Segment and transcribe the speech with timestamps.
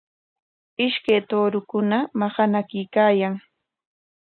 [0.85, 3.33] Ishkay tuurukuna maqanakuykaayan.